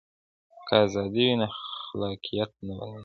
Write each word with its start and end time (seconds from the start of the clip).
که 0.67 0.73
ازادي 0.85 1.23
وي 1.27 1.31
نو 1.39 1.47
خلاقیت 1.83 2.51
نه 2.65 2.73
بنديږي. 2.79 2.99